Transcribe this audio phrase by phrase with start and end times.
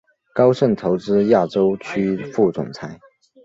[0.33, 2.99] 高盛投资亚洲区副总裁。